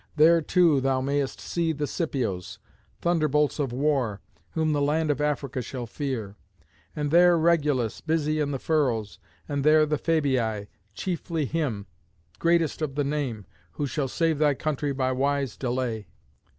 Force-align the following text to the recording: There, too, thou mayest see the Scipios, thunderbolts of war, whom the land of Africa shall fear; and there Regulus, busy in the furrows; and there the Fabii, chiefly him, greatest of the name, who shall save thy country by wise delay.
There, 0.15 0.41
too, 0.41 0.81
thou 0.81 0.99
mayest 0.99 1.39
see 1.39 1.73
the 1.73 1.85
Scipios, 1.85 2.57
thunderbolts 3.03 3.59
of 3.59 3.71
war, 3.71 4.19
whom 4.53 4.73
the 4.73 4.81
land 4.81 5.11
of 5.11 5.21
Africa 5.21 5.61
shall 5.61 5.85
fear; 5.85 6.35
and 6.95 7.11
there 7.11 7.37
Regulus, 7.37 8.01
busy 8.01 8.39
in 8.39 8.49
the 8.49 8.57
furrows; 8.57 9.19
and 9.47 9.63
there 9.63 9.85
the 9.85 9.99
Fabii, 9.99 10.65
chiefly 10.95 11.45
him, 11.45 11.85
greatest 12.39 12.81
of 12.81 12.95
the 12.95 13.03
name, 13.03 13.45
who 13.73 13.85
shall 13.85 14.07
save 14.07 14.39
thy 14.39 14.55
country 14.55 14.91
by 14.91 15.11
wise 15.11 15.55
delay. 15.55 16.07